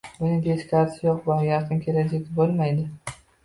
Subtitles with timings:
[0.21, 2.91] Buning teskarisi yo'q va yaqin kelajakda bo'lmaydi